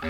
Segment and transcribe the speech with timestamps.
[0.00, 0.08] Yo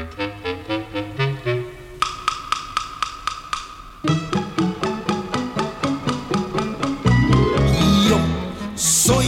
[8.74, 9.26] soy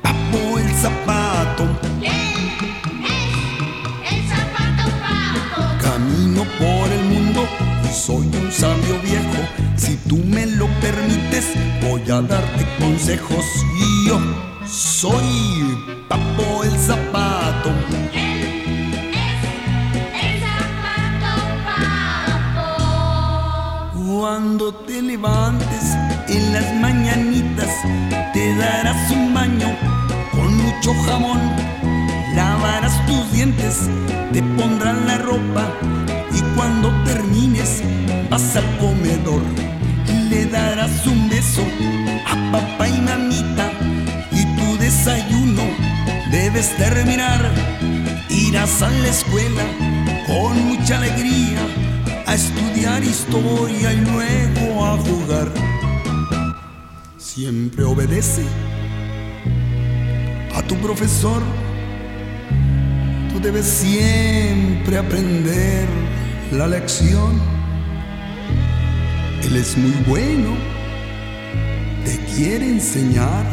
[0.00, 1.64] Papo el zapato.
[2.00, 2.06] Él
[3.04, 5.60] es el zapato Papo.
[5.82, 7.46] Camino por el mundo
[7.84, 9.46] y soy un sabio viejo.
[9.76, 13.44] Si tú me lo permites, voy a darte consejos.
[14.06, 14.18] Yo
[14.66, 15.76] soy
[16.08, 17.70] Papo el zapato.
[24.26, 25.84] Cuando te levantes
[26.28, 27.68] en las mañanitas,
[28.32, 29.68] te darás un baño
[30.32, 31.42] con mucho jamón.
[32.34, 33.80] Lavarás tus dientes,
[34.32, 35.68] te pondrán la ropa
[36.32, 37.82] y cuando termines
[38.30, 39.42] vas al comedor.
[40.30, 41.62] Le darás un beso
[42.26, 43.70] a papá y mamita
[44.32, 45.64] y tu desayuno
[46.30, 47.50] debes terminar.
[48.30, 49.64] Irás a la escuela
[50.26, 51.83] con mucha alegría
[52.34, 55.52] a estudiar historia y luego a jugar.
[57.16, 58.44] Siempre obedece
[60.52, 61.40] a tu profesor.
[63.32, 65.86] Tú debes siempre aprender
[66.50, 67.40] la lección.
[69.44, 70.56] Él es muy bueno,
[72.04, 73.46] te quiere enseñar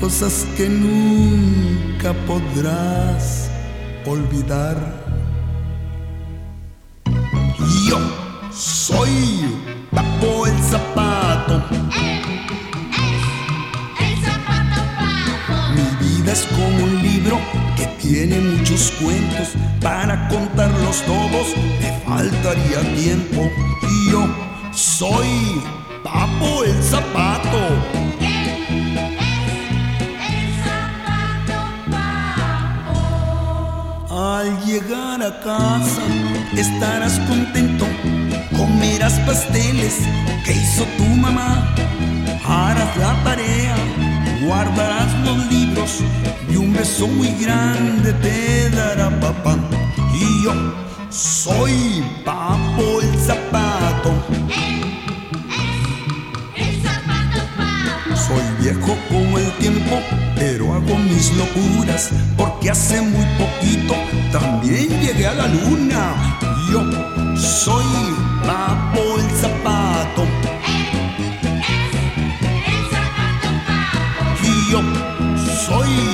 [0.00, 3.48] cosas que nunca podrás
[4.04, 5.04] olvidar.
[7.94, 8.00] Yo
[8.50, 9.54] soy
[9.92, 11.62] Papo el zapato.
[14.00, 15.54] El zapato papo.
[15.74, 17.38] Mi vida es como un libro
[17.76, 19.50] que tiene muchos cuentos.
[19.80, 21.46] Para contarlos todos
[21.80, 23.48] me faltaría tiempo.
[23.88, 24.26] Y yo
[24.72, 25.62] soy
[26.02, 28.03] Papo el zapato.
[34.94, 36.02] Llegar a casa
[36.56, 37.86] estarás contento,
[38.56, 39.94] comerás pasteles
[40.44, 41.74] que hizo tu mamá,
[42.46, 43.76] harás la tarea,
[44.44, 46.00] guardarás los libros
[46.48, 49.56] y un beso muy grande te dará papá.
[50.14, 50.52] Y yo
[51.10, 54.12] soy Papo el zapato.
[56.56, 58.16] El zapato papo.
[58.16, 60.00] Soy viejo como el tiempo,
[60.36, 63.94] pero hago mis locuras, porque hace muy poquito
[64.64, 66.14] también llegué a la luna.
[66.70, 66.82] Yo
[67.36, 67.84] soy
[68.46, 70.22] Papo eh, eh, el zapato.
[70.22, 70.86] El,
[71.44, 71.92] el,
[72.66, 74.24] el zapato Papo.
[74.42, 74.80] Y yo
[75.66, 76.13] soy